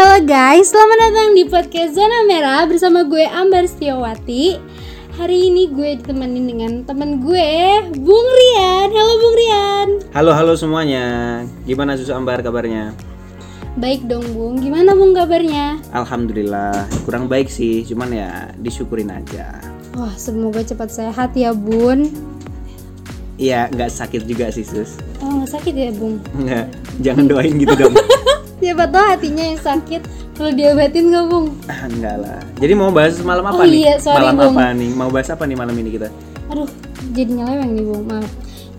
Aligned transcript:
Halo 0.00 0.24
guys, 0.24 0.72
selamat 0.72 0.96
datang 0.96 1.36
di 1.36 1.44
podcast 1.44 1.92
Zona 1.92 2.24
Merah 2.24 2.64
bersama 2.64 3.04
gue 3.04 3.20
Ambar 3.20 3.68
Setiawati. 3.68 4.56
Hari 5.20 5.52
ini 5.52 5.68
gue 5.68 6.00
ditemenin 6.00 6.48
dengan 6.48 6.72
temen 6.88 7.20
gue, 7.20 7.52
Bung 8.00 8.28
Rian. 8.32 8.88
Halo 8.96 9.12
Bung 9.20 9.36
Rian. 9.36 9.88
Halo 10.16 10.32
halo 10.32 10.56
semuanya, 10.56 11.04
gimana 11.68 12.00
Susu 12.00 12.16
Ambar 12.16 12.40
kabarnya? 12.40 12.96
Baik 13.76 14.08
dong 14.08 14.24
Bung, 14.32 14.56
gimana 14.64 14.96
Bung 14.96 15.12
kabarnya? 15.12 15.84
Alhamdulillah, 15.92 16.88
kurang 17.04 17.28
baik 17.28 17.52
sih, 17.52 17.84
cuman 17.84 18.08
ya 18.08 18.48
disyukurin 18.56 19.12
aja. 19.12 19.60
Wah, 20.00 20.16
semoga 20.16 20.64
cepat 20.64 20.88
sehat 20.96 21.36
ya 21.36 21.52
Bun. 21.52 22.08
Iya, 23.36 23.68
nggak 23.68 23.92
sakit 23.92 24.24
juga 24.24 24.48
sih 24.48 24.64
Sus. 24.64 24.96
Oh, 25.20 25.44
nggak 25.44 25.60
sakit 25.60 25.74
ya 25.76 25.92
Bung? 25.92 26.24
Nggak, 26.40 26.72
jangan 27.04 27.28
doain 27.28 27.52
gitu 27.60 27.76
dong. 27.76 27.92
Siapa 28.60 28.84
tahu 28.86 29.04
hatinya 29.06 29.44
yang 29.46 29.56
sakit, 29.58 30.00
perlu 30.34 30.52
diobatin 30.52 31.08
nggak 31.08 31.24
Bung? 31.26 31.46
Ah, 31.64 31.88
Enggak 31.88 32.16
lah. 32.18 32.40
Jadi 32.54 32.72
mau 32.74 32.90
bahas 32.90 33.16
malam 33.20 33.42
apa 33.42 33.56
Oh 33.56 33.64
nih? 33.64 33.80
iya, 33.82 33.94
sorry, 33.96 34.20
malam 34.22 34.36
Bung. 34.36 34.54
apa 34.54 34.64
nih? 34.70 34.90
Mau 34.92 35.08
bahas 35.08 35.28
apa 35.28 35.42
nih 35.42 35.56
malam 35.56 35.74
ini 35.74 35.90
kita? 35.90 36.08
Aduh, 36.46 36.68
jadi 37.10 37.30
nyeleweng 37.34 37.70
nih 37.72 37.84
Bung, 37.84 38.04
maaf. 38.04 38.28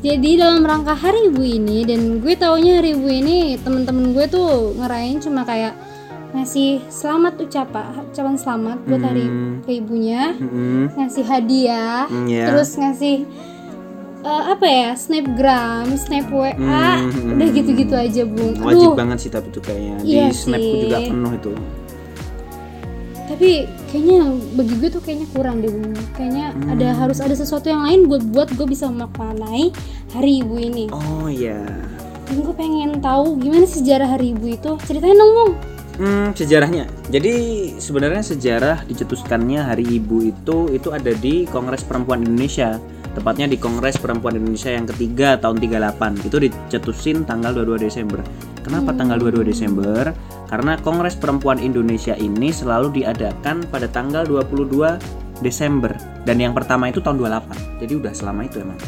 Jadi 0.02 0.30
dalam 0.36 0.62
rangka 0.62 0.94
Hari 0.94 1.30
Ibu 1.30 1.44
ini 1.44 1.78
dan 1.84 2.00
gue 2.18 2.34
taunya 2.36 2.78
Hari 2.78 2.90
Ibu 2.92 3.08
ini 3.12 3.38
temen-temen 3.58 4.06
gue 4.12 4.26
tuh 4.28 4.50
ngerayain 4.76 5.18
cuma 5.18 5.42
kayak 5.42 5.78
ngasih 6.32 6.82
selamat 6.88 7.38
ucapan, 7.40 7.86
ucapan 8.04 8.36
selamat 8.36 8.78
buat 8.82 9.04
hari 9.04 9.26
Hmm. 9.28 9.62
ke 9.62 9.72
ibunya, 9.76 10.32
Mm-mm. 10.34 10.88
ngasih 10.96 11.22
hadiah, 11.22 12.08
Hmm, 12.08 12.24
iya. 12.26 12.48
terus 12.48 12.72
ngasih 12.74 13.28
eh, 14.22 14.44
apa 14.48 14.66
ya, 14.66 14.90
snapgram, 14.94 15.94
snap 15.96 16.30
WA, 16.30 16.54
Hmm. 16.54 17.36
udah 17.36 17.48
gitu-gitu 17.52 17.94
aja 17.94 18.22
Bung. 18.24 18.54
Wajib 18.60 18.90
Aduh, 18.90 18.96
banget 18.96 19.18
sih 19.20 19.30
tapi 19.30 19.50
itu 19.50 19.60
kayaknya 19.60 19.96
Iya 20.02 20.26
di 20.28 20.36
snapku 20.36 20.76
juga 20.80 20.98
penuh 21.02 21.34
itu. 21.34 21.54
tapi 23.26 23.64
kayaknya 23.88 24.20
bagi 24.54 24.74
gue 24.76 24.90
tuh 24.92 25.00
kayaknya 25.00 25.28
kurang 25.32 25.56
deh 25.60 25.72
Bung. 25.72 25.96
Kayaknya 26.14 26.46
ada 26.68 26.88
Hmm. 26.92 27.00
harus 27.00 27.18
ada 27.18 27.32
sesuatu 27.32 27.66
yang 27.66 27.82
lain 27.82 28.06
buat 28.06 28.24
buat 28.28 28.50
gue 28.52 28.68
bisa 28.68 28.86
memaknai 28.86 29.72
Hari 30.12 30.44
Ibu 30.44 30.56
ini. 30.60 30.86
Oh 30.92 31.26
iya. 31.26 31.64
Dan 32.28 32.44
gue 32.44 32.52
pengen 32.52 33.00
tahu 33.00 33.40
gimana 33.40 33.64
sih 33.64 33.80
sejarah 33.80 34.08
Hari 34.10 34.36
Ibu 34.36 34.46
itu. 34.52 34.72
Ceritain 34.84 35.16
dong, 35.16 35.32
Bung. 35.32 35.54
Hmm, 35.94 36.32
sejarahnya. 36.34 36.92
Jadi 37.08 37.34
sebenarnya 37.78 38.20
sejarah 38.22 38.84
dicetuskannya 38.84 39.64
Hari 39.64 39.86
Ibu 39.94 40.18
itu 40.26 40.58
itu 40.70 40.90
ada 40.90 41.12
di 41.12 41.46
Kongres 41.46 41.84
Perempuan 41.84 42.22
Indonesia. 42.22 42.84
Tepatnya 43.12 43.44
di 43.52 43.60
Kongres 43.60 44.00
Perempuan 44.00 44.40
Indonesia 44.40 44.72
yang 44.72 44.88
ketiga 44.88 45.36
tahun 45.36 45.60
38. 45.60 46.32
Itu 46.32 46.40
dicetusin 46.40 47.28
tanggal 47.28 47.52
22 47.52 47.92
Desember. 47.92 48.24
Kenapa 48.64 48.96
tanggal 48.96 49.20
22 49.20 49.52
Desember? 49.52 50.16
Karena 50.48 50.80
Kongres 50.80 51.20
Perempuan 51.20 51.60
Indonesia 51.60 52.16
ini 52.16 52.56
selalu 52.56 53.04
diadakan 53.04 53.68
pada 53.68 53.92
tanggal 53.92 54.24
22 54.24 54.96
Desember 55.44 55.92
dan 56.24 56.38
yang 56.40 56.56
pertama 56.56 56.88
itu 56.88 57.04
tahun 57.04 57.20
28. 57.20 57.84
Jadi 57.84 57.94
udah 58.00 58.14
selama 58.16 58.48
itu 58.48 58.64
emang. 58.64 58.80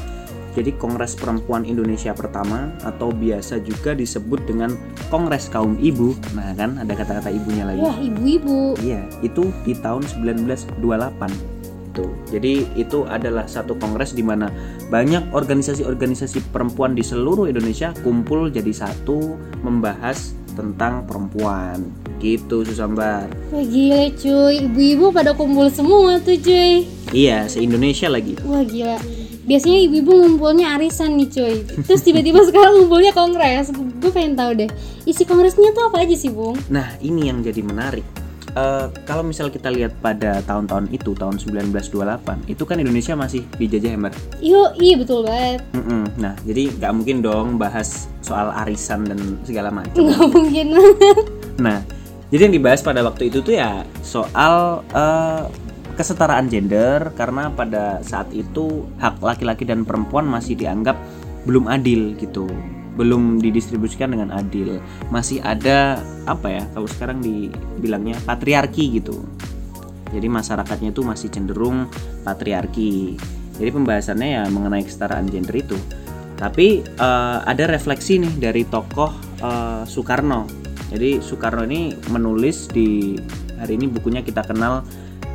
Jadi 0.54 0.70
Kongres 0.78 1.18
Perempuan 1.18 1.66
Indonesia 1.66 2.14
pertama 2.14 2.70
atau 2.86 3.10
biasa 3.10 3.60
juga 3.66 3.98
disebut 3.98 4.46
dengan 4.46 4.72
Kongres 5.10 5.50
Kaum 5.50 5.82
Ibu. 5.82 6.38
Nah, 6.38 6.54
kan 6.54 6.78
ada 6.78 6.94
kata-kata 6.94 7.34
ibunya 7.34 7.66
lagi. 7.66 7.82
Wah, 7.82 7.98
ibu-ibu. 7.98 8.78
Iya, 8.78 9.02
itu 9.26 9.50
di 9.66 9.74
tahun 9.74 10.06
1928. 10.06 11.53
Tuh. 11.94 12.10
Jadi 12.34 12.66
itu 12.74 13.06
adalah 13.06 13.46
satu 13.46 13.78
kongres 13.78 14.18
di 14.18 14.26
mana 14.26 14.50
banyak 14.90 15.30
organisasi-organisasi 15.30 16.50
perempuan 16.50 16.98
di 16.98 17.06
seluruh 17.06 17.46
Indonesia 17.46 17.94
kumpul 18.02 18.50
jadi 18.50 18.74
satu 18.74 19.38
membahas 19.62 20.34
tentang 20.54 21.06
perempuan. 21.10 21.82
Gitu, 22.22 22.64
Susambar. 22.64 23.28
Wah, 23.52 23.66
gila 23.66 24.08
cuy. 24.16 24.64
Ibu-ibu 24.64 25.12
pada 25.12 25.36
kumpul 25.36 25.68
semua 25.68 26.22
tuh, 26.24 26.40
cuy. 26.40 26.88
Iya, 27.12 27.52
se-Indonesia 27.52 28.08
lagi. 28.08 28.40
Wah, 28.48 28.64
gila. 28.64 28.96
Biasanya 29.44 29.80
ibu-ibu 29.84 30.24
ngumpulnya 30.24 30.80
arisan 30.80 31.20
nih, 31.20 31.28
cuy. 31.28 31.56
Terus 31.84 32.02
tiba-tiba 32.06 32.40
sekarang 32.48 32.80
ngumpulnya 32.80 33.12
kongres. 33.12 33.76
Gue 33.76 34.12
pengen 34.14 34.40
tahu 34.40 34.56
deh. 34.56 34.70
Isi 35.04 35.28
kongresnya 35.28 35.76
tuh 35.76 35.92
apa 35.92 36.08
aja 36.08 36.16
sih, 36.16 36.32
Bung? 36.32 36.56
Nah, 36.72 36.96
ini 37.04 37.28
yang 37.28 37.44
jadi 37.44 37.60
menarik. 37.60 38.23
Eh, 38.54 38.86
kalau 39.10 39.26
misal 39.26 39.50
kita 39.50 39.74
lihat 39.74 39.98
pada 39.98 40.38
tahun-tahun 40.46 40.94
itu, 40.94 41.18
tahun 41.18 41.42
1928, 41.42 42.46
itu 42.46 42.64
kan 42.70 42.78
Indonesia 42.78 43.18
masih 43.18 43.42
dijajah 43.58 43.98
Ember. 43.98 44.14
Yo, 44.46 44.70
iya 44.78 44.94
betul 44.94 45.26
banget. 45.26 45.66
Mm-mm. 45.74 46.06
Nah, 46.22 46.38
jadi 46.46 46.70
nggak 46.78 46.94
mungkin 46.94 47.26
dong 47.26 47.58
bahas 47.58 48.06
soal 48.22 48.54
arisan 48.54 49.10
dan 49.10 49.42
segala 49.42 49.74
macam. 49.74 49.98
Nggak 50.06 50.26
mungkin 50.30 50.68
banget. 50.70 51.18
Nah, 51.58 51.78
jadi 52.30 52.50
yang 52.50 52.56
dibahas 52.62 52.86
pada 52.86 53.02
waktu 53.02 53.34
itu 53.34 53.42
tuh 53.42 53.58
ya 53.58 53.82
soal 54.06 54.86
eh, 54.94 55.50
kesetaraan 55.98 56.46
gender 56.46 57.10
karena 57.18 57.50
pada 57.50 58.06
saat 58.06 58.30
itu 58.38 58.86
hak 59.02 59.18
laki-laki 59.18 59.66
dan 59.66 59.82
perempuan 59.82 60.30
masih 60.30 60.54
dianggap 60.54 60.98
belum 61.50 61.66
adil 61.66 62.14
gitu. 62.22 62.46
Belum 62.94 63.42
didistribusikan 63.42 64.14
dengan 64.14 64.30
adil. 64.34 64.78
Masih 65.10 65.42
ada 65.42 66.02
apa 66.30 66.48
ya? 66.50 66.64
Kalau 66.74 66.88
sekarang 66.90 67.20
dibilangnya 67.20 68.20
patriarki 68.24 69.02
gitu. 69.02 69.26
Jadi 70.14 70.28
masyarakatnya 70.30 70.94
itu 70.94 71.02
masih 71.02 71.34
cenderung 71.34 71.90
patriarki. 72.22 73.18
Jadi 73.58 73.70
pembahasannya 73.74 74.30
ya 74.30 74.44
mengenai 74.50 74.86
kesetaraan 74.86 75.26
gender 75.26 75.58
itu. 75.58 75.78
Tapi 76.38 76.86
eh, 76.86 77.38
ada 77.42 77.64
refleksi 77.66 78.22
nih 78.22 78.34
dari 78.38 78.62
tokoh 78.70 79.10
eh, 79.42 79.84
Soekarno. 79.90 80.46
Jadi 80.94 81.18
Soekarno 81.26 81.66
ini 81.66 81.98
menulis 82.14 82.70
di 82.70 83.18
hari 83.58 83.82
ini 83.82 83.90
bukunya 83.90 84.22
kita 84.22 84.46
kenal 84.46 84.86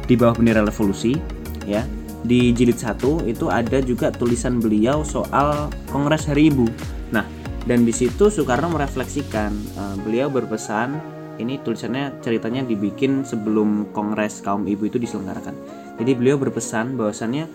di 0.06 0.14
bawah 0.14 0.38
bendera 0.38 0.62
revolusi 0.62 1.18
ya. 1.66 1.82
Di 2.18 2.50
jilid 2.50 2.78
1 2.78 3.30
itu 3.30 3.46
ada 3.46 3.78
juga 3.78 4.10
tulisan 4.10 4.58
beliau 4.58 5.06
soal 5.06 5.70
Kongres 5.90 6.26
Hari 6.26 6.50
Ibu. 6.50 6.66
Nah, 7.14 7.22
dan 7.68 7.84
di 7.84 7.92
situ 7.92 8.32
Soekarno 8.32 8.72
merefleksikan 8.72 9.52
eh, 9.52 9.96
beliau 10.00 10.32
berpesan 10.32 11.18
ini 11.38 11.60
tulisannya 11.62 12.18
ceritanya 12.18 12.66
dibikin 12.66 13.22
sebelum 13.22 13.94
Kongres 13.94 14.42
Kaum 14.42 14.66
Ibu 14.66 14.90
itu 14.90 14.98
diselenggarakan. 14.98 15.54
Jadi 16.02 16.12
beliau 16.18 16.34
berpesan 16.34 16.98
bahwasannya 16.98 17.46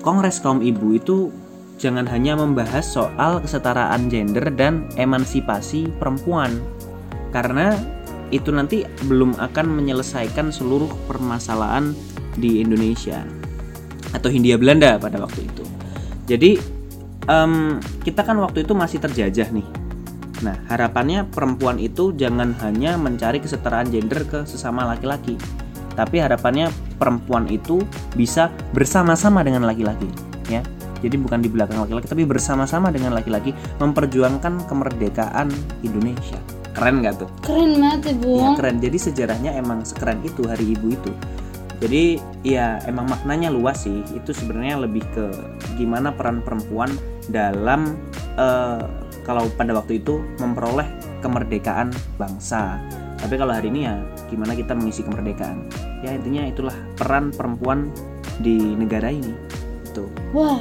Kongres 0.00 0.40
Kaum 0.40 0.64
Ibu 0.64 0.96
itu 0.96 1.28
jangan 1.76 2.08
hanya 2.08 2.32
membahas 2.40 2.88
soal 2.88 3.44
kesetaraan 3.44 4.08
gender 4.08 4.48
dan 4.56 4.88
emansipasi 4.96 5.92
perempuan. 6.00 6.56
Karena 7.28 7.76
itu 8.32 8.48
nanti 8.50 8.88
belum 9.04 9.36
akan 9.36 9.66
menyelesaikan 9.68 10.48
seluruh 10.48 10.88
permasalahan 11.04 11.92
di 12.40 12.64
Indonesia 12.64 13.20
atau 14.16 14.32
Hindia 14.32 14.56
Belanda 14.56 14.96
pada 14.96 15.20
waktu 15.20 15.44
itu. 15.44 15.64
Jadi 16.26 16.75
em, 17.26 17.78
kita 18.02 18.22
kan 18.22 18.38
waktu 18.42 18.62
itu 18.66 18.72
masih 18.74 18.98
terjajah 19.02 19.50
nih. 19.50 19.66
Nah, 20.44 20.56
harapannya 20.68 21.24
perempuan 21.32 21.80
itu 21.80 22.12
jangan 22.12 22.52
hanya 22.60 23.00
mencari 23.00 23.40
kesetaraan 23.40 23.88
gender 23.88 24.26
ke 24.28 24.44
sesama 24.44 24.84
laki-laki, 24.84 25.40
tapi 25.96 26.20
harapannya 26.20 26.68
perempuan 27.00 27.48
itu 27.48 27.80
bisa 28.12 28.52
bersama-sama 28.76 29.40
dengan 29.40 29.64
laki-laki, 29.64 30.08
ya. 30.52 30.60
Jadi 31.00 31.16
bukan 31.20 31.40
di 31.40 31.48
belakang 31.48 31.80
laki-laki, 31.80 32.08
tapi 32.08 32.24
bersama-sama 32.28 32.92
dengan 32.92 33.16
laki-laki 33.16 33.52
memperjuangkan 33.80 34.68
kemerdekaan 34.68 35.48
Indonesia. 35.84 36.40
Keren 36.76 37.00
gak 37.00 37.24
tuh? 37.24 37.28
Keren 37.40 37.80
banget 37.80 38.20
ya, 38.20 38.36
Ya 38.36 38.48
keren. 38.52 38.76
Jadi 38.84 38.98
sejarahnya 39.00 39.50
emang 39.56 39.80
sekeren 39.88 40.20
itu 40.20 40.44
Hari 40.44 40.76
Ibu 40.76 40.86
itu. 40.92 41.12
Jadi 41.80 42.20
ya 42.44 42.80
emang 42.84 43.08
maknanya 43.08 43.48
luas 43.48 43.84
sih. 43.84 44.04
Itu 44.12 44.36
sebenarnya 44.36 44.84
lebih 44.84 45.04
ke 45.12 45.24
gimana 45.80 46.12
peran 46.12 46.44
perempuan 46.44 46.92
dalam 47.30 47.94
eh, 48.38 48.82
kalau 49.26 49.50
pada 49.58 49.74
waktu 49.74 49.98
itu 49.98 50.22
memperoleh 50.38 50.86
kemerdekaan 51.18 51.90
bangsa. 52.14 52.78
Tapi 53.16 53.34
kalau 53.34 53.50
hari 53.50 53.72
ini 53.72 53.88
ya 53.88 53.98
gimana 54.30 54.54
kita 54.54 54.76
mengisi 54.76 55.02
kemerdekaan. 55.02 55.66
Ya 56.04 56.14
intinya 56.14 56.46
itulah 56.46 56.76
peran 56.94 57.34
perempuan 57.34 57.90
di 58.38 58.76
negara 58.76 59.10
ini. 59.10 59.34
Tuh. 59.96 60.06
Wah, 60.30 60.60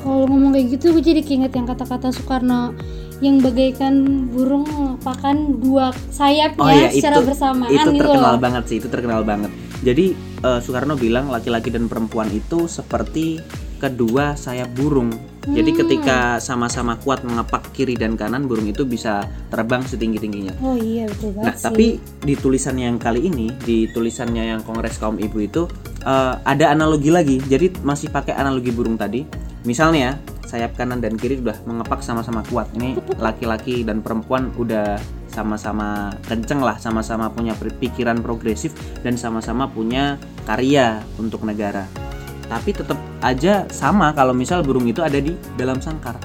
kalau 0.00 0.24
ngomong 0.26 0.56
kayak 0.56 0.66
gitu 0.80 0.96
gue 0.96 1.04
jadi 1.04 1.20
keinget 1.22 1.52
yang 1.54 1.68
kata-kata 1.68 2.10
Soekarno 2.10 2.72
yang 3.20 3.36
bagaikan 3.44 4.26
burung 4.32 4.64
mengepakkan 4.64 5.60
dua 5.60 5.92
sayapnya 6.08 6.88
secara 6.88 7.20
bersamaan 7.20 7.68
Oh 7.68 7.72
iya, 7.76 7.84
itu 7.84 7.90
gitu 7.92 8.08
terkenal 8.08 8.32
loh. 8.32 8.40
banget 8.40 8.62
sih 8.64 8.76
itu 8.80 8.88
terkenal 8.88 9.20
banget 9.28 9.52
jadi 9.84 10.16
eh, 10.16 10.60
Soekarno 10.64 10.96
bilang 10.96 11.28
laki-laki 11.28 11.68
dan 11.68 11.84
perempuan 11.84 12.32
itu 12.32 12.64
seperti 12.64 13.36
kedua 13.76 14.40
sayap 14.40 14.72
burung 14.72 15.12
jadi 15.42 15.70
Hmm. 15.72 15.78
ketika 15.80 16.18
sama-sama 16.36 17.00
kuat 17.00 17.24
mengepak 17.24 17.72
kiri 17.72 17.96
dan 17.96 18.12
kanan 18.12 18.44
burung 18.44 18.68
itu 18.68 18.84
bisa 18.84 19.24
terbang 19.48 19.80
setinggi 19.80 20.20
tingginya 20.20 20.52
Oh 20.60 20.76
iya 20.76 21.08
betul 21.08 21.32
banget 21.32 21.46
Nah, 21.46 21.54
sih. 21.54 21.64
tapi 21.64 21.86
di 22.20 22.34
tulisannya 22.36 22.84
yang 22.86 23.00
kali 23.00 23.24
ini, 23.24 23.48
di 23.58 23.88
tulisannya 23.88 24.44
yang 24.46 24.60
Kongres 24.60 25.00
Kaum 25.00 25.16
Ibu 25.16 25.38
itu 25.40 25.64
eh, 26.00 26.34
ada 26.36 26.64
analogi 26.68 27.08
lagi. 27.08 27.40
Jadi 27.40 27.80
masih 27.80 28.08
pakai 28.08 28.32
analogi 28.32 28.68
burung 28.68 28.96
tadi. 28.96 29.24
Misalnya 29.62 30.00
ya, 30.00 30.12
sayap 30.44 30.72
kanan 30.74 31.00
dan 31.00 31.16
kiri 31.16 31.36
udah 31.36 31.56
mengepak 31.64 32.00
sama-sama 32.00 32.40
kuat. 32.44 32.68
Ini 32.72 32.96
laki-laki 33.24 33.80
dan 33.80 34.00
perempuan 34.00 34.48
udah 34.56 34.96
sama-sama 35.30 36.10
kenceng 36.26 36.58
lah 36.58 36.74
sama-sama 36.76 37.30
punya 37.30 37.54
pikiran 37.54 38.18
progresif 38.18 38.74
dan 39.00 39.14
sama-sama 39.14 39.70
punya 39.70 40.18
karya 40.42 40.98
untuk 41.16 41.46
negara 41.46 41.86
tapi 42.50 42.74
tetap 42.74 42.98
aja 43.22 43.62
sama 43.70 44.10
kalau 44.10 44.34
misal 44.34 44.66
burung 44.66 44.90
itu 44.90 44.98
ada 45.06 45.22
di 45.22 45.38
dalam 45.54 45.78
sangkar. 45.78 46.18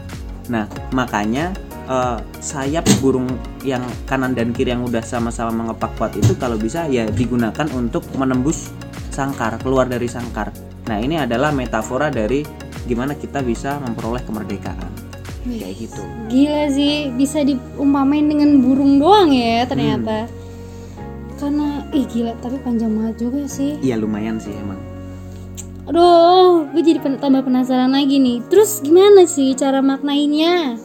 Nah 0.49 0.65
makanya 0.89 1.53
uh, 1.85 2.17
sayap 2.41 2.81
burung 2.97 3.29
yang 3.61 3.85
kanan 4.09 4.33
dan 4.33 4.49
kiri 4.49 4.73
yang 4.73 4.81
udah 4.81 5.05
sama-sama 5.05 5.53
mengepak 5.53 5.93
kuat 6.01 6.17
itu 6.17 6.33
kalau 6.41 6.57
bisa 6.57 6.89
ya 6.89 7.05
digunakan 7.05 7.69
untuk 7.77 8.01
menembus 8.17 8.73
sangkar 9.13 9.61
keluar 9.61 9.85
dari 9.85 10.09
sangkar. 10.09 10.49
Nah 10.89 10.97
ini 10.97 11.21
adalah 11.21 11.53
metafora 11.53 12.09
dari 12.09 12.41
gimana 12.89 13.13
kita 13.13 13.45
bisa 13.45 13.77
memperoleh 13.85 14.25
kemerdekaan. 14.25 15.05
Wih, 15.45 15.61
kayak 15.61 15.77
gitu. 15.77 16.01
Gila 16.25 16.63
sih, 16.73 17.13
bisa 17.13 17.45
diumpamain 17.45 18.25
dengan 18.25 18.65
burung 18.65 18.97
doang 18.97 19.29
ya 19.29 19.61
ternyata. 19.69 20.25
Karena 21.37 21.85
ih 21.93 22.05
gila, 22.09 22.33
tapi 22.41 22.57
panjang 22.65 22.89
banget 22.89 23.29
juga 23.29 23.45
sih. 23.45 23.77
iya 23.85 23.93
lumayan 23.93 24.41
sih 24.41 24.49
emang 24.57 24.94
Aduh, 25.85 26.65
gue 26.73 26.81
jadi 26.81 26.97
pen- 26.97 27.21
tambah 27.21 27.45
penasaran 27.45 27.93
lagi 27.93 28.17
nih. 28.17 28.41
Terus 28.49 28.81
gimana 28.81 29.29
sih 29.29 29.53
cara 29.53 29.85
maknainnya? 29.85 30.81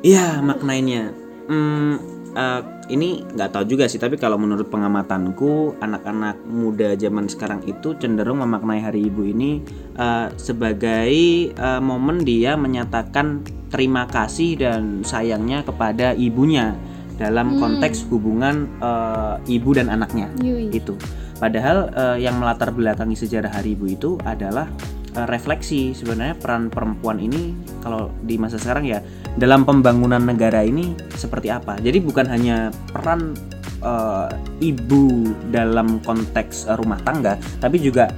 Iya 0.00 0.40
maknanya. 0.40 1.12
Hmm, 1.44 2.00
eh, 2.32 2.60
ini 2.88 3.20
nggak 3.20 3.52
tahu 3.52 3.64
juga 3.76 3.84
sih. 3.84 4.00
Tapi 4.00 4.16
kalau 4.16 4.40
menurut 4.40 4.72
pengamatanku, 4.72 5.76
anak-anak 5.76 6.40
muda 6.48 6.96
zaman 6.96 7.28
sekarang 7.28 7.60
itu 7.68 7.92
cenderung 8.00 8.40
memaknai 8.40 8.80
Hari 8.80 9.12
Ibu 9.12 9.22
ini 9.28 9.60
eh, 9.96 10.28
sebagai 10.40 11.12
eh, 11.52 11.80
momen 11.84 12.24
dia 12.24 12.56
menyatakan 12.56 13.44
terima 13.68 14.08
kasih 14.08 14.56
dan 14.56 15.04
sayangnya 15.04 15.68
kepada 15.68 16.16
ibunya 16.16 16.72
dalam 17.20 17.60
konteks 17.60 18.08
hubungan 18.08 18.72
eh, 18.80 19.36
ibu 19.52 19.76
dan 19.76 19.92
anaknya 19.92 20.32
Yui. 20.40 20.72
itu. 20.72 20.96
Padahal 21.44 21.92
eh, 21.92 22.24
yang 22.24 22.40
melatar 22.40 22.72
belakangi 22.72 23.20
sejarah 23.20 23.52
Hari 23.52 23.76
Ibu 23.76 23.84
itu 23.92 24.16
adalah 24.24 24.64
eh, 25.12 25.28
refleksi 25.28 25.92
sebenarnya 25.92 26.40
peran 26.40 26.72
perempuan 26.72 27.20
ini 27.20 27.52
kalau 27.84 28.08
di 28.24 28.40
masa 28.40 28.56
sekarang 28.56 28.88
ya 28.88 29.04
dalam 29.36 29.68
pembangunan 29.68 30.24
negara 30.24 30.64
ini 30.64 30.96
seperti 31.12 31.52
apa. 31.52 31.76
Jadi 31.84 32.00
bukan 32.00 32.32
hanya 32.32 32.72
peran 32.88 33.36
eh, 33.84 34.28
ibu 34.64 35.36
dalam 35.52 36.00
konteks 36.00 36.64
eh, 36.64 36.80
rumah 36.80 36.96
tangga, 37.04 37.36
tapi 37.60 37.76
juga 37.76 38.08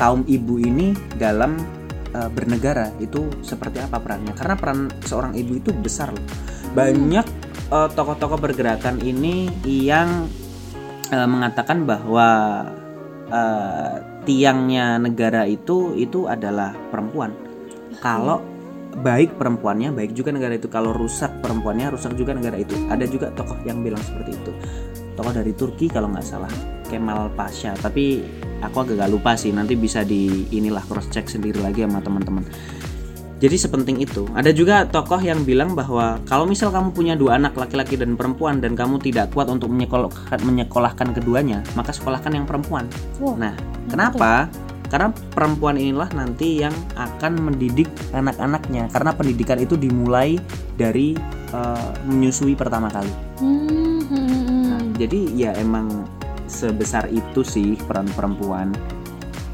kaum 0.00 0.24
ibu 0.24 0.56
ini 0.56 0.96
dalam 1.20 1.60
eh, 2.16 2.30
bernegara 2.32 2.88
itu 3.04 3.28
seperti 3.44 3.84
apa 3.84 4.00
perannya. 4.00 4.32
Karena 4.32 4.56
peran 4.56 4.88
seorang 5.04 5.36
ibu 5.36 5.60
itu 5.60 5.76
besar 5.76 6.08
loh. 6.08 6.24
Banyak 6.72 7.26
eh, 7.68 7.88
tokoh-tokoh 7.92 8.40
pergerakan 8.40 8.96
ini 9.04 9.52
yang 9.68 10.24
eh, 11.12 11.28
mengatakan 11.28 11.84
bahwa 11.84 12.28
eh, 13.28 13.94
tiangnya 14.24 14.96
negara 14.96 15.44
itu 15.44 15.92
itu 15.94 16.26
adalah 16.26 16.72
perempuan. 16.90 17.36
Kalau 18.00 18.40
baik 19.00 19.40
perempuannya, 19.40 19.92
baik 19.92 20.12
juga 20.12 20.32
negara 20.32 20.56
itu. 20.56 20.68
Kalau 20.68 20.92
rusak 20.92 21.30
perempuannya, 21.40 21.92
rusak 21.92 22.16
juga 22.16 22.36
negara 22.36 22.60
itu. 22.60 22.76
Ada 22.88 23.04
juga 23.08 23.32
tokoh 23.32 23.56
yang 23.64 23.80
bilang 23.80 24.00
seperti 24.00 24.36
itu. 24.36 24.52
Tokoh 25.12 25.32
dari 25.32 25.52
Turki 25.52 25.92
kalau 25.92 26.08
nggak 26.12 26.24
salah, 26.24 26.52
Kemal 26.88 27.32
Pasha. 27.36 27.76
Tapi 27.76 28.24
aku 28.64 28.76
agak 28.84 29.04
gak 29.04 29.12
lupa 29.12 29.32
sih. 29.36 29.52
Nanti 29.52 29.76
bisa 29.76 30.04
di 30.04 30.48
inilah 30.52 30.84
cross 30.84 31.08
check 31.12 31.28
sendiri 31.28 31.60
lagi 31.60 31.84
sama 31.84 32.00
teman-teman. 32.00 32.44
Jadi 33.42 33.58
sepenting 33.58 33.98
itu. 33.98 34.22
Ada 34.38 34.54
juga 34.54 34.86
tokoh 34.86 35.18
yang 35.18 35.42
bilang 35.42 35.74
bahwa 35.74 36.22
kalau 36.30 36.46
misal 36.46 36.70
kamu 36.70 36.94
punya 36.94 37.18
dua 37.18 37.42
anak 37.42 37.58
laki-laki 37.58 37.98
dan 37.98 38.14
perempuan 38.14 38.62
dan 38.62 38.78
kamu 38.78 39.02
tidak 39.02 39.34
kuat 39.34 39.50
untuk 39.50 39.66
menyekolahkan, 39.66 40.38
menyekolahkan 40.46 41.10
keduanya, 41.10 41.58
maka 41.74 41.90
sekolahkan 41.90 42.38
yang 42.38 42.46
perempuan. 42.46 42.86
Wow. 43.18 43.34
Nah, 43.34 43.58
kenapa? 43.90 44.46
Karena 44.86 45.10
perempuan 45.10 45.74
inilah 45.74 46.06
nanti 46.14 46.62
yang 46.62 46.70
akan 46.94 47.50
mendidik 47.50 47.90
anak-anaknya. 48.14 48.86
Karena 48.94 49.10
pendidikan 49.10 49.58
itu 49.58 49.74
dimulai 49.74 50.38
dari 50.78 51.18
eh, 51.50 51.90
menyusui 52.06 52.54
pertama 52.54 52.94
kali. 52.94 53.10
Hmm, 53.42 54.06
hmm, 54.06 54.28
hmm. 54.30 54.62
Nah, 54.70 54.82
jadi 55.02 55.20
ya 55.34 55.50
emang 55.58 56.06
sebesar 56.46 57.10
itu 57.10 57.42
sih 57.42 57.74
peran 57.90 58.06
perempuan. 58.14 58.70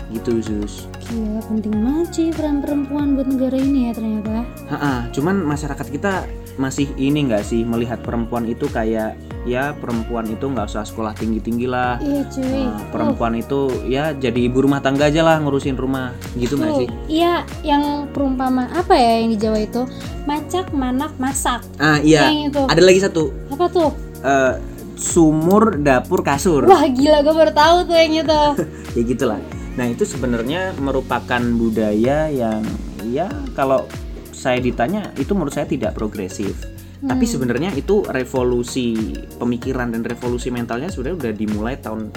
Gitu, 0.09 0.41
Zus. 0.41 0.89
Gila, 1.05 1.41
penting 1.45 1.75
banget 1.75 2.09
sih 2.11 2.27
peran 2.33 2.59
perempuan 2.59 3.13
buat 3.13 3.29
negara 3.29 3.55
ini 3.55 3.89
ya 3.89 3.93
ternyata. 3.93 4.41
Ha-ha, 4.67 4.93
cuman 5.11 5.37
masyarakat 5.43 5.87
kita 5.87 6.25
masih 6.57 6.89
ini 6.97 7.29
nggak 7.29 7.45
sih 7.45 7.61
melihat 7.63 8.01
perempuan 8.01 8.43
itu 8.43 8.67
kayak 8.67 9.15
ya 9.45 9.71
perempuan 9.73 10.27
itu 10.27 10.43
nggak 10.45 10.67
usah 10.67 10.83
sekolah 10.83 11.15
tinggi 11.15 11.39
tinggi 11.39 11.65
lah 11.65 11.97
Iya 11.99 12.27
cuy. 12.27 12.67
Nah, 12.67 12.83
perempuan 12.89 13.33
itu 13.35 13.61
ya 13.85 14.11
jadi 14.11 14.41
ibu 14.43 14.61
rumah 14.61 14.81
tangga 14.81 15.07
aja 15.07 15.23
lah 15.23 15.39
ngurusin 15.39 15.73
rumah 15.75 16.11
gitu 16.35 16.57
nggak 16.57 16.73
sih 16.75 16.89
Iya, 17.07 17.47
yang 17.63 17.85
perumpama 18.11 18.67
apa 18.71 18.93
ya 18.93 19.23
yang 19.23 19.31
di 19.31 19.39
Jawa 19.39 19.59
itu? 19.61 19.83
Macak, 20.25 20.73
manak, 20.73 21.15
masak. 21.17 21.63
ah 21.77 21.97
iya 21.99 22.27
Yang 22.27 22.51
itu. 22.51 22.63
ada 22.67 22.83
lagi 22.83 23.01
satu 23.01 23.25
Apa 23.49 23.65
tuh? 23.69 23.91
eh, 24.19 24.55
sumur 24.99 25.79
dapur 25.79 26.21
kasur 26.21 26.67
Wah 26.67 26.85
gila, 26.85 27.23
gue 27.23 27.35
baru 27.35 27.53
tahu 27.53 27.77
tuh 27.85 27.97
yang 27.97 28.15
itu. 28.19 28.43
ya 28.99 29.03
gitulah 29.07 29.41
nah 29.79 29.87
itu 29.87 30.03
sebenarnya 30.03 30.75
merupakan 30.83 31.39
budaya 31.39 32.27
yang 32.27 32.67
ya 33.07 33.31
kalau 33.55 33.87
saya 34.35 34.59
ditanya 34.59 35.15
itu 35.15 35.39
menurut 35.39 35.55
saya 35.55 35.71
tidak 35.71 35.95
progresif 35.95 36.59
tapi 36.99 37.31
sebenarnya 37.31 37.71
itu 37.79 38.03
revolusi 38.11 39.15
pemikiran 39.39 39.95
dan 39.95 40.03
revolusi 40.03 40.51
mentalnya 40.51 40.91
sebenarnya 40.91 41.17
udah 41.23 41.33
dimulai 41.39 41.79
tahun 41.79 42.11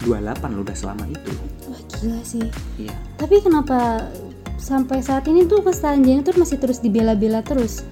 28 0.00 0.56
loh 0.56 0.64
udah 0.64 0.76
selama 0.76 1.04
itu 1.12 1.32
Wah 1.68 1.80
gila 2.00 2.20
sih. 2.24 2.48
iya 2.80 2.96
Tapi 3.20 3.44
kenapa 3.44 4.08
sampai 4.56 5.04
saat 5.04 5.28
ini 5.28 5.44
tuh 5.44 5.60
gender 5.60 6.24
tuh 6.24 6.40
masih 6.40 6.56
terus 6.56 6.80
dibela-bela 6.80 7.44
terus? 7.44 7.84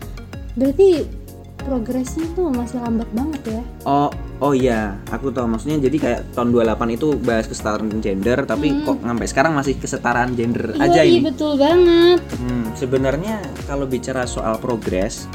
Berarti 0.57 1.05
progresnya 1.61 2.25
tuh 2.33 2.49
masih 2.49 2.81
lambat 2.81 3.09
banget 3.13 3.61
ya? 3.61 3.63
oh 3.85 4.11
oh 4.43 4.53
iya 4.53 4.99
aku 5.09 5.31
tahu. 5.31 5.47
Maksudnya 5.47 5.79
jadi 5.79 5.97
kayak 5.97 6.21
tahun 6.35 6.51
28 6.51 6.99
itu 6.99 7.09
bahas 7.23 7.47
kesetaraan 7.47 7.89
gender 8.03 8.43
tapi 8.43 8.83
kok 8.83 8.99
sampai 8.99 9.27
sekarang 9.31 9.53
masih 9.55 9.79
kesetaraan 9.79 10.35
gender 10.35 10.75
aja 10.83 11.07
Yoi, 11.07 11.23
ini? 11.23 11.31
betul 11.31 11.55
banget. 11.55 12.21
Hmm, 12.43 12.75
sebenarnya 12.75 13.39
kalau 13.71 13.87
bicara 13.87 14.27
soal 14.27 14.59
progres 14.59 15.31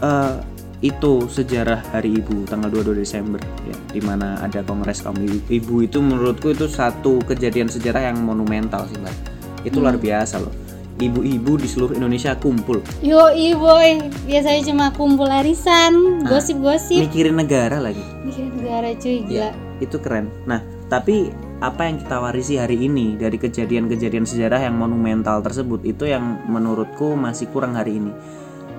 eh, 0.00 0.34
itu 0.80 1.24
sejarah 1.28 1.84
Hari 1.92 2.20
Ibu 2.20 2.48
tanggal 2.48 2.68
22 2.68 3.00
Desember 3.00 3.40
ya 3.64 3.76
di 3.96 4.00
mana 4.04 4.36
ada 4.44 4.60
Kongres 4.60 5.00
kaum 5.00 5.16
ibu, 5.16 5.40
ibu 5.48 5.74
itu 5.80 6.04
menurutku 6.04 6.52
itu 6.52 6.68
satu 6.68 7.20
kejadian 7.24 7.68
sejarah 7.68 8.12
yang 8.12 8.20
monumental 8.24 8.88
sih 8.88 8.96
mbak. 8.96 9.16
Itu 9.64 9.80
luar 9.84 10.00
biasa 10.00 10.40
loh 10.40 10.65
ibu-ibu 11.00 11.60
di 11.60 11.68
seluruh 11.68 11.96
Indonesia 11.96 12.32
kumpul. 12.36 12.80
Yoi 13.04 13.52
boy, 13.56 14.10
biasanya 14.24 14.60
cuma 14.72 14.86
kumpul 14.92 15.28
arisan, 15.28 16.24
gosip-gosip. 16.24 17.06
mikirin 17.08 17.36
negara 17.36 17.80
lagi. 17.80 18.02
Mikirin 18.24 18.52
negara 18.56 18.92
cuy, 18.96 19.24
gila. 19.24 19.52
ya 19.52 19.66
itu 19.80 19.96
keren. 20.00 20.32
Nah 20.48 20.64
tapi 20.86 21.28
apa 21.60 21.88
yang 21.88 21.96
kita 22.00 22.16
warisi 22.20 22.60
hari 22.60 22.84
ini 22.84 23.16
dari 23.16 23.36
kejadian-kejadian 23.40 24.28
sejarah 24.28 24.60
yang 24.60 24.76
monumental 24.76 25.40
tersebut 25.40 25.82
itu 25.88 26.08
yang 26.08 26.44
menurutku 26.48 27.16
masih 27.16 27.48
kurang 27.50 27.76
hari 27.76 27.98
ini. 28.00 28.12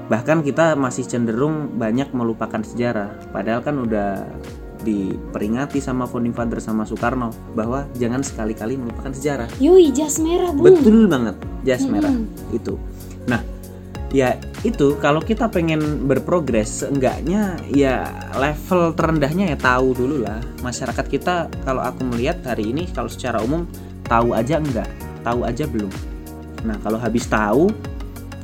Bahkan 0.07 0.39
kita 0.45 0.79
masih 0.79 1.03
cenderung 1.03 1.75
banyak 1.75 2.15
melupakan 2.15 2.63
sejarah. 2.63 3.27
Padahal 3.35 3.59
kan 3.59 3.75
udah 3.75 4.23
diperingati 4.87 5.83
sama 5.83 6.07
founding 6.07 6.31
father 6.31 6.63
sama 6.63 6.87
Soekarno 6.87 7.35
bahwa 7.51 7.83
jangan 7.99 8.23
sekali-kali 8.23 8.79
melupakan 8.79 9.11
sejarah. 9.11 9.51
Yoi, 9.59 9.91
jas 9.91 10.15
merah 10.23 10.55
bung. 10.55 10.71
betul 10.71 11.11
banget 11.11 11.35
jas 11.67 11.83
merah 11.83 12.15
itu. 12.55 12.79
Nah 13.27 13.43
ya 14.07 14.39
itu 14.63 14.95
kalau 15.03 15.19
kita 15.19 15.51
pengen 15.51 16.07
berprogres 16.07 16.87
seenggaknya 16.87 17.59
ya 17.67 18.07
level 18.39 18.95
terendahnya 18.95 19.51
ya 19.51 19.57
tahu 19.59 19.91
dulu 19.91 20.23
lah. 20.23 20.39
Masyarakat 20.63 21.05
kita 21.11 21.51
kalau 21.67 21.83
aku 21.83 22.07
melihat 22.07 22.39
hari 22.47 22.71
ini 22.71 22.87
kalau 22.95 23.11
secara 23.11 23.43
umum 23.43 23.67
tahu 24.07 24.31
aja 24.31 24.63
enggak 24.63 24.87
tahu 25.27 25.43
aja 25.43 25.67
belum. 25.67 25.91
Nah 26.63 26.79
kalau 26.79 26.95
habis 26.95 27.27
tahu 27.27 27.67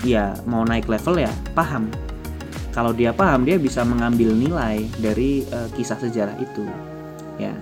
ya 0.03 0.35
mau 0.43 0.67
naik 0.67 0.91
level 0.91 1.15
ya 1.23 1.31
paham 1.55 1.87
kalau 2.73 2.91
dia 2.91 3.13
paham 3.13 3.45
dia 3.45 3.61
bisa 3.61 3.85
mengambil 3.85 4.33
nilai 4.33 4.89
dari 4.97 5.45
eh, 5.45 5.69
kisah 5.77 6.01
sejarah 6.01 6.35
itu 6.41 6.65
ya. 7.37 7.53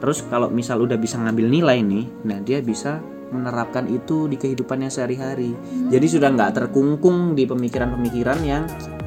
Terus 0.00 0.24
kalau 0.28 0.52
misal 0.52 0.84
udah 0.84 0.98
bisa 1.00 1.16
ngambil 1.20 1.46
nilai 1.48 1.78
nih 1.84 2.06
nah 2.24 2.40
dia 2.40 2.64
bisa 2.64 3.00
menerapkan 3.32 3.88
itu 3.90 4.26
di 4.30 4.36
kehidupannya 4.40 4.88
sehari-hari. 4.88 5.52
Jadi 5.90 6.06
sudah 6.06 6.30
nggak 6.32 6.54
terkungkung 6.54 7.34
di 7.34 7.44
pemikiran-pemikiran 7.44 8.38
yang 8.44 8.64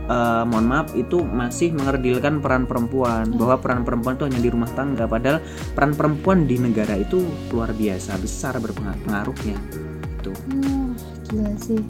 eh, 0.07 0.43
mohon 0.45 0.67
maaf 0.69 0.93
itu 0.93 1.25
masih 1.25 1.73
mengerdilkan 1.73 2.39
peran 2.39 2.69
perempuan. 2.69 3.33
Bahwa 3.33 3.57
peran 3.57 3.81
perempuan 3.81 4.15
itu 4.15 4.25
hanya 4.29 4.41
di 4.41 4.49
rumah 4.53 4.71
tangga 4.73 5.09
padahal 5.09 5.41
peran 5.73 5.93
perempuan 5.97 6.45
di 6.45 6.61
negara 6.61 6.97
itu 6.97 7.23
luar 7.49 7.73
biasa 7.73 8.17
besar 8.21 8.57
berpengaruhnya 8.61 9.57
itu 10.27 10.31
Wah, 10.59 10.91
gila 11.29 11.53
sih. 11.55 11.81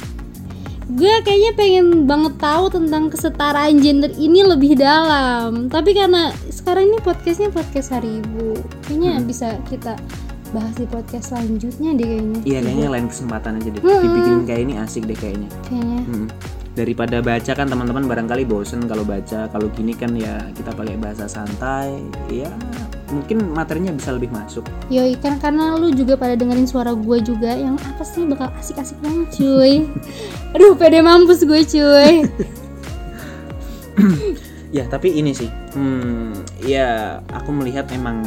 Gue 0.87 1.13
kayaknya 1.21 1.51
pengen 1.53 1.87
banget 2.07 2.39
tahu 2.39 2.71
tentang 2.71 3.11
kesetaraan 3.11 3.75
gender 3.77 4.07
ini 4.15 4.39
lebih 4.41 4.79
dalam 4.79 5.67
tapi 5.67 5.91
karena 5.91 6.31
sekarang 6.47 6.87
ini 6.87 6.99
podcastnya 6.99 7.51
podcast 7.51 7.91
hari 7.91 8.23
ibu 8.23 8.55
kayaknya 8.87 9.19
Hmm. 9.19 9.27
bisa 9.27 9.47
kita 9.67 9.99
bahas 10.47 10.71
di 10.73 10.87
podcast 10.87 11.35
selanjutnya 11.35 11.91
deh 11.91 12.07
kayaknya 12.07 12.39
Iya 12.41 12.59
kayaknya 12.63 12.87
lain 12.87 13.07
kesempatan 13.11 13.59
aja 13.59 13.67
deh. 13.67 13.81
Mm-mm. 13.83 13.99
Dibikin 13.99 14.37
kayak 14.47 14.61
ini 14.63 14.73
asik 14.79 15.03
deh 15.03 15.17
kayaknya. 15.17 15.49
kayaknya 15.67 15.99
Hmm. 16.07 16.25
Daripada 16.77 17.25
baca 17.25 17.51
kan 17.57 17.65
teman-teman 17.65 18.05
barangkali 18.05 18.45
bosen 18.45 18.85
kalau 18.85 19.01
baca. 19.01 19.49
Kalau 19.49 19.67
gini 19.73 19.97
kan 19.97 20.13
ya 20.13 20.45
kita 20.53 20.77
pakai 20.77 20.93
bahasa 21.01 21.25
santai. 21.25 22.05
Ya 22.29 22.53
mungkin 23.09 23.49
materinya 23.55 23.91
bisa 23.95 24.13
lebih 24.13 24.29
masuk. 24.29 24.67
Yoi, 24.91 25.15
kan 25.17 25.39
karena 25.39 25.79
lu 25.79 25.91
juga 25.95 26.19
pada 26.19 26.35
dengerin 26.35 26.67
suara 26.67 26.91
gue 26.93 27.17
juga 27.23 27.55
yang 27.55 27.79
apa 27.79 28.03
sih 28.03 28.27
bakal 28.27 28.51
asik-asik 28.59 28.99
banget 28.99 29.27
cuy 29.31 29.73
Aduh 30.55 30.75
pede 30.75 30.99
mampus 30.99 31.47
gue 31.47 31.61
cuy 31.63 32.27
Ya 34.75 34.83
tapi 34.91 35.15
ini 35.15 35.31
sih. 35.31 35.47
Hmm, 35.73 36.35
ya 36.59 37.23
aku 37.31 37.55
melihat 37.55 37.87
emang 37.95 38.21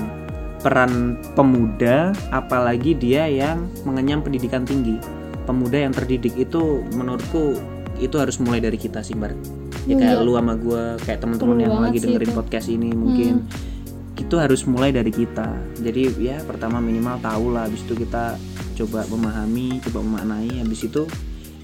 peran 0.64 1.20
pemuda 1.36 2.16
apalagi 2.32 2.96
dia 2.96 3.28
yang 3.28 3.68
mengenyam 3.84 4.24
pendidikan 4.24 4.64
tinggi. 4.64 4.96
Pemuda 5.44 5.84
yang 5.84 5.92
terdidik 5.92 6.32
itu 6.40 6.80
menurutku 6.96 7.60
itu 8.00 8.16
harus 8.16 8.40
mulai 8.40 8.58
dari 8.64 8.80
kita 8.80 9.04
sih, 9.04 9.14
Bar. 9.14 9.36
Ya 9.88 9.96
Iya. 9.96 9.96
kayak 9.96 10.16
lu 10.24 10.32
sama 10.36 10.54
gua, 10.56 10.96
kayak 11.00 11.20
teman-teman 11.24 11.56
yang 11.60 11.74
lagi 11.80 11.98
dengerin 12.00 12.28
itu. 12.28 12.32
Hmm. 12.32 12.40
podcast 12.40 12.66
ini 12.68 12.90
mungkin 12.92 13.32
itu 14.20 14.34
harus 14.36 14.60
mulai 14.68 14.92
dari 14.92 15.08
kita. 15.08 15.48
Jadi 15.80 16.02
ya 16.20 16.44
pertama 16.44 16.78
minimal 16.78 17.16
tahu 17.24 17.56
lah 17.56 17.64
habis 17.64 17.80
itu 17.84 17.96
kita 17.96 18.36
coba 18.76 19.08
memahami, 19.08 19.80
coba 19.88 20.04
memaknai 20.04 20.60
habis 20.60 20.84
itu 20.84 21.08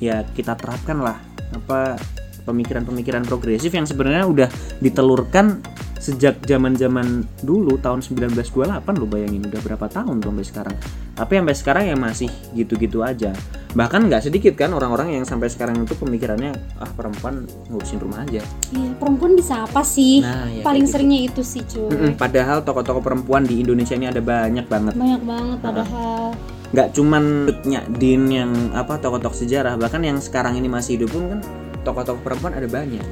ya 0.00 0.24
kita 0.36 0.56
terapkan 0.56 1.00
lah 1.00 1.16
apa 1.56 1.96
pemikiran-pemikiran 2.44 3.24
progresif 3.24 3.72
yang 3.72 3.88
sebenarnya 3.88 4.24
udah 4.28 4.48
ditelurkan 4.80 5.60
sejak 5.96 6.44
zaman-zaman 6.44 7.24
dulu 7.40 7.80
tahun 7.80 8.04
1928 8.04 9.00
lo 9.00 9.06
bayangin 9.08 9.42
udah 9.48 9.60
berapa 9.64 9.86
tahun 9.88 10.20
tuh 10.20 10.30
sampai 10.32 10.46
sekarang. 10.46 10.76
Tapi 11.16 11.32
sampai 11.40 11.56
sekarang 11.56 11.84
ya 11.88 11.96
masih 11.96 12.28
gitu-gitu 12.52 13.00
aja. 13.00 13.32
Bahkan 13.72 14.08
nggak 14.08 14.28
sedikit 14.28 14.52
kan 14.56 14.72
orang-orang 14.72 15.16
yang 15.20 15.24
sampai 15.24 15.48
sekarang 15.48 15.80
itu 15.84 15.96
pemikirannya 15.96 16.52
ah 16.80 16.90
perempuan 16.92 17.48
ngurusin 17.72 18.00
rumah 18.00 18.24
aja. 18.24 18.44
Iya 18.72 18.90
perempuan 19.00 19.36
bisa 19.36 19.64
apa 19.64 19.80
sih? 19.84 20.20
Nah, 20.20 20.48
ya 20.48 20.62
Paling 20.64 20.84
gitu. 20.84 20.92
seringnya 20.96 21.20
itu 21.28 21.42
sih 21.44 21.64
cuy. 21.64 21.88
Mm-mm, 21.92 22.12
padahal 22.20 22.60
tokoh-tokoh 22.64 23.00
perempuan 23.04 23.44
di 23.44 23.64
Indonesia 23.64 23.96
ini 23.96 24.08
ada 24.08 24.20
banyak 24.20 24.68
banget. 24.68 24.92
Banyak 24.96 25.22
banget 25.24 25.58
padahal. 25.64 26.36
Nggak 26.72 26.88
cuman 26.92 27.22
Nya 27.64 27.80
Din 27.88 28.22
yang 28.28 28.50
apa 28.76 29.00
tokoh-tokoh 29.00 29.36
sejarah 29.36 29.76
bahkan 29.80 30.04
yang 30.04 30.20
sekarang 30.20 30.56
ini 30.60 30.68
masih 30.68 31.00
hidup 31.00 31.12
pun 31.12 31.32
kan 31.32 31.40
tokoh-tokoh 31.84 32.20
perempuan 32.20 32.52
ada 32.58 32.66
banyak 32.66 33.04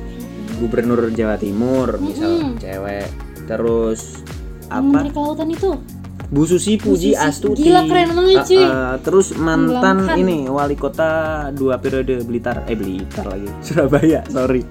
gubernur 0.64 1.10
Jawa 1.10 1.36
Timur 1.36 1.96
misal 1.98 2.32
Mm-mm. 2.42 2.56
cewek 2.56 3.06
terus 3.44 4.24
apa 4.66 4.80
Menteri 4.80 5.10
Kelautan 5.10 5.48
itu 5.48 5.70
Bu 6.26 6.42
Susi 6.42 6.74
Puji 6.74 7.12
Susi. 7.12 7.20
Astuti 7.20 7.62
Gila, 7.62 7.84
keren 7.84 8.10
banget, 8.10 8.34
Ah, 8.34 8.44
cuy. 8.44 8.64
ah, 8.64 8.94
terus 8.98 9.36
mantan 9.36 9.70
Tenggelamkan. 10.02 10.16
ini 10.18 10.48
wali 10.48 10.74
kota 10.74 11.10
dua 11.50 11.76
periode 11.76 12.16
Blitar 12.22 12.64
eh 12.64 12.74
Blitar 12.74 13.28
lagi 13.28 13.46
Surabaya 13.62 14.24
sorry 14.26 14.64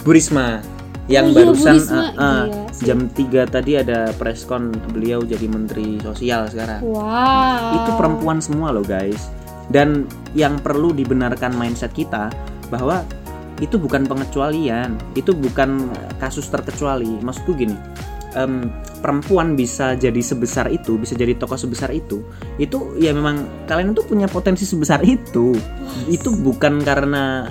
Bu 0.00 0.10
Risma 0.10 0.64
yang 1.06 1.28
Oh 1.28 1.30
iya, 1.30 1.36
Bu 1.36 1.40
barusan 1.46 1.76
Risma. 1.76 2.02
ah, 2.10 2.44
Gila 2.44 2.72
sih. 2.72 2.84
jam 2.84 2.98
3 3.06 3.20
tadi 3.48 3.72
ada 3.76 4.10
preskon 4.12 4.62
beliau 4.88 5.20
jadi 5.22 5.46
menteri 5.46 6.00
sosial 6.00 6.48
sekarang 6.48 6.80
Wow 6.82 7.76
itu 7.76 7.90
perempuan 7.94 8.38
semua 8.38 8.68
loh 8.70 8.82
guys 8.82 9.28
dan 9.68 10.04
yang 10.32 10.56
perlu 10.56 10.90
dibenarkan 10.90 11.52
mindset 11.52 11.92
kita 11.92 12.32
bahwa 12.68 13.04
itu 13.58 13.76
bukan 13.76 14.06
pengecualian 14.06 14.94
itu 15.18 15.34
bukan 15.34 15.90
kasus 16.22 16.46
terkecuali. 16.50 17.18
Maksudku 17.22 17.58
gini 17.58 17.74
em, 18.38 18.70
perempuan 19.00 19.54
bisa 19.58 19.94
jadi 19.98 20.20
sebesar 20.20 20.70
itu 20.70 20.98
bisa 20.98 21.14
jadi 21.14 21.34
tokoh 21.38 21.56
sebesar 21.56 21.90
itu 21.94 22.22
itu 22.60 22.98
ya 22.98 23.14
memang 23.14 23.66
kalian 23.70 23.94
tuh 23.94 24.06
punya 24.06 24.30
potensi 24.30 24.62
sebesar 24.66 25.02
itu. 25.02 25.54
Itu 26.06 26.38
bukan 26.38 26.82
karena 26.84 27.48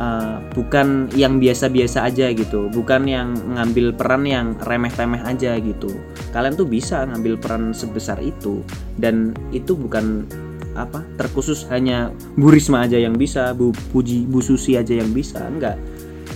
uh, 0.00 0.38
bukan 0.52 1.12
yang 1.16 1.40
biasa-biasa 1.40 2.06
aja 2.06 2.30
gitu 2.32 2.68
bukan 2.72 3.08
yang 3.08 3.36
ngambil 3.56 3.96
peran 3.96 4.24
yang 4.24 4.56
remeh-temeh 4.60 5.20
aja 5.24 5.56
gitu. 5.60 5.90
Kalian 6.32 6.54
tuh 6.56 6.68
bisa 6.68 7.04
ngambil 7.08 7.40
peran 7.40 7.72
sebesar 7.72 8.20
itu 8.20 8.60
dan 9.00 9.32
itu 9.52 9.76
bukan 9.76 10.28
apa 10.76 11.00
terkhusus 11.16 11.64
hanya 11.72 12.12
Bu 12.36 12.52
Risma 12.52 12.84
aja 12.84 13.00
yang 13.00 13.16
bisa 13.16 13.56
Bu 13.56 13.72
Puji 13.90 14.28
Bu 14.28 14.44
Susi 14.44 14.76
aja 14.76 14.92
yang 14.92 15.10
bisa 15.10 15.40
enggak 15.48 15.80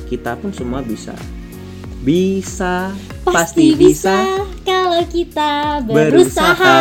kita 0.08 0.34
pun 0.40 0.50
semua 0.50 0.80
bisa 0.80 1.12
bisa 2.00 2.90
Pasti 3.20 3.76
bisa 3.76 4.40
kalau 4.64 5.04
kita 5.04 5.84
berusaha, 5.84 6.08
Berusaha. 6.08 6.78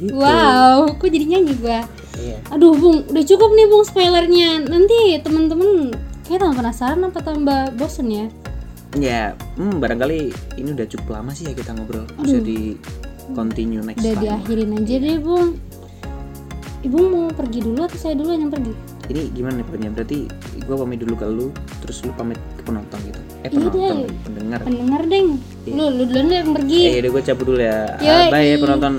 Gitu. 0.00 0.16
Wow 0.16 0.96
Kok 0.96 1.08
jadi 1.12 1.26
nyanyi 1.36 1.54
gua 1.60 1.84
Iya. 2.12 2.38
Aduh 2.52 2.76
Bung, 2.76 3.08
udah 3.08 3.24
cukup 3.24 3.50
nih 3.56 3.66
Bung 3.72 3.84
spoilernya. 3.88 4.68
Nanti 4.68 5.16
temen-temen 5.24 5.96
kayak 6.28 6.44
tambah 6.44 6.60
penasaran 6.60 7.08
apa 7.08 7.18
tambah 7.24 7.60
bosen 7.80 8.08
ya? 8.12 8.26
ya 9.00 9.32
hmm, 9.56 9.80
barangkali 9.80 10.28
ini 10.60 10.68
udah 10.76 10.84
cukup 10.84 11.20
lama 11.20 11.32
sih 11.32 11.48
ya 11.48 11.54
kita 11.56 11.72
ngobrol 11.72 12.04
bisa 12.20 12.38
di 12.44 12.76
continue 13.32 13.80
next 13.80 14.04
Udah 14.04 14.12
time 14.12 14.22
diakhirin 14.28 14.76
aja 14.76 14.96
deh 15.00 15.16
Bung. 15.22 15.56
Ibu 16.82 16.98
mau 16.98 17.30
pergi 17.30 17.62
dulu 17.62 17.80
atau 17.80 17.94
saya 17.94 18.14
dulu 18.14 18.30
yang 18.32 18.50
pergi? 18.50 18.74
ini 19.04 19.28
gimana 19.30 19.60
nih 19.60 19.66
Pokoknya? 19.66 19.90
berarti 19.92 20.18
gue 20.56 20.76
pamit 20.78 20.98
dulu 20.98 21.14
ke 21.14 21.26
lu 21.26 21.46
terus 21.82 22.00
lu 22.00 22.14
pamit 22.14 22.38
ke 22.54 22.62
penonton 22.62 22.96
gitu 23.02 23.18
eh 23.42 23.50
Iya 23.50 23.50
penonton 23.52 23.96
deh. 23.98 24.18
pendengar 24.24 24.58
Pendengar 24.62 25.02
deng. 25.04 25.28
Iya. 25.62 25.74
Lu 25.74 25.84
lu 25.90 26.02
duluan 26.06 26.26
yang 26.32 26.50
pergi. 26.54 26.80
eh 26.80 26.94
udah 26.96 27.10
gue 27.10 27.22
cabut 27.22 27.44
dulu 27.44 27.60
ya. 27.60 27.78
Ah, 27.98 28.26
bye 28.30 28.46
ya 28.46 28.56
penonton 28.56 28.92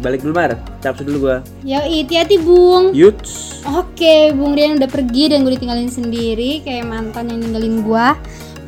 balik 0.00 0.20
dulu 0.20 0.32
mar 0.34 0.50
cabut 0.80 1.04
dulu 1.04 1.18
gue 1.22 1.36
Yo, 1.62 1.78
hati-hati 1.78 2.36
Bung. 2.40 2.84
yuts 2.92 3.62
Oke, 3.62 4.32
Bung 4.32 4.52
Rian 4.52 4.76
udah 4.76 4.88
pergi 4.88 5.28
dan 5.28 5.44
gue 5.44 5.52
ditinggalin 5.52 5.88
sendiri 5.88 6.60
kayak 6.60 6.84
mantan 6.84 7.28
yang 7.28 7.40
ninggalin 7.40 7.84
gua 7.84 8.16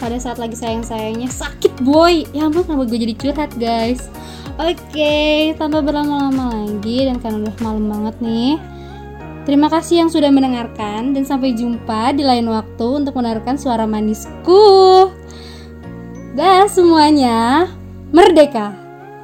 pada 0.02 0.18
saat 0.18 0.42
lagi 0.42 0.58
sayang-sayangnya 0.58 1.30
sakit 1.30 1.78
boy. 1.86 2.26
Ya 2.34 2.50
ampun 2.50 2.66
kenapa 2.66 2.90
gue 2.90 2.98
jadi 3.06 3.14
curhat 3.14 3.54
guys. 3.54 4.10
Oke, 4.58 5.54
tanpa 5.54 5.78
berlama-lama 5.78 6.66
lagi 6.66 7.06
dan 7.06 7.22
karena 7.22 7.46
udah 7.46 7.56
malam 7.62 7.86
banget 7.86 8.16
nih. 8.18 8.58
Terima 9.46 9.70
kasih 9.70 10.02
yang 10.02 10.10
sudah 10.10 10.30
mendengarkan 10.34 11.14
dan 11.14 11.22
sampai 11.22 11.54
jumpa 11.54 12.18
di 12.18 12.26
lain 12.26 12.50
waktu 12.50 12.86
untuk 13.06 13.14
mendengarkan 13.14 13.54
suara 13.54 13.86
manisku. 13.86 15.06
Dah 16.34 16.66
semuanya 16.66 17.70
merdeka. 18.10 18.74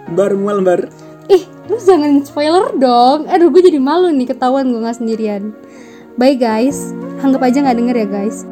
bar 0.08 0.32
mual 0.32 0.64
bar 0.64 0.88
Ih, 1.28 1.44
lu 1.68 1.76
jangan 1.76 2.24
spoiler 2.24 2.72
dong. 2.80 3.28
Aduh, 3.28 3.52
gue 3.52 3.60
jadi 3.60 3.76
malu 3.76 4.08
nih 4.08 4.32
ketahuan 4.32 4.72
gue 4.72 4.80
nggak 4.80 4.96
sendirian. 4.96 5.52
Bye 6.16 6.40
guys. 6.40 6.96
Anggap 7.20 7.44
aja 7.44 7.60
nggak 7.60 7.76
denger 7.76 7.96
ya 8.00 8.08
guys. 8.08 8.47